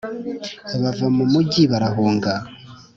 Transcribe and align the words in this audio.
bava 0.81 1.07
mu 1.15 1.23
migi 1.33 1.63
barahunga 1.71 2.31